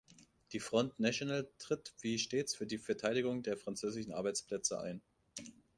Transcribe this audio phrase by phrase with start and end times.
[0.51, 5.03] Die Front national tritt wie stets für die Verteidigung der französischen Arbeitsplätze ein.